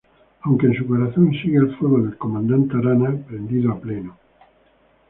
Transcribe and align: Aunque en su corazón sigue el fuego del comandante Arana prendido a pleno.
Aunque 0.41 0.65
en 0.65 0.73
su 0.73 0.87
corazón 0.87 1.29
sigue 1.29 1.57
el 1.59 1.77
fuego 1.77 2.01
del 2.01 2.17
comandante 2.17 2.75
Arana 2.75 3.15
prendido 3.27 3.71
a 3.71 3.79
pleno. 3.79 4.17